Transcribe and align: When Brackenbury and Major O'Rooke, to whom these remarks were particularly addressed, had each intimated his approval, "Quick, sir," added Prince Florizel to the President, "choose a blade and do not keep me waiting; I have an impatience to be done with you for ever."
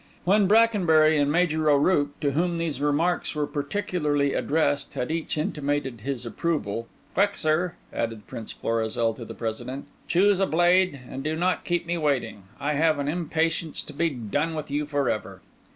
When 0.25 0.47
Brackenbury 0.47 1.15
and 1.19 1.31
Major 1.31 1.69
O'Rooke, 1.69 2.19
to 2.21 2.31
whom 2.31 2.57
these 2.57 2.81
remarks 2.81 3.35
were 3.35 3.45
particularly 3.45 4.33
addressed, 4.33 4.95
had 4.95 5.11
each 5.11 5.37
intimated 5.37 6.01
his 6.01 6.25
approval, 6.25 6.87
"Quick, 7.13 7.37
sir," 7.37 7.75
added 7.93 8.25
Prince 8.25 8.51
Florizel 8.51 9.13
to 9.13 9.23
the 9.25 9.35
President, 9.35 9.85
"choose 10.07 10.39
a 10.39 10.47
blade 10.47 11.01
and 11.07 11.23
do 11.23 11.35
not 11.35 11.63
keep 11.65 11.85
me 11.85 11.99
waiting; 11.99 12.45
I 12.59 12.73
have 12.73 12.97
an 12.97 13.07
impatience 13.07 13.83
to 13.83 13.93
be 13.93 14.09
done 14.09 14.55
with 14.55 14.71
you 14.71 14.87
for 14.87 15.07
ever." 15.07 15.39